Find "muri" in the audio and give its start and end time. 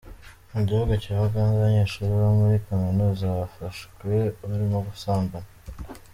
2.39-2.55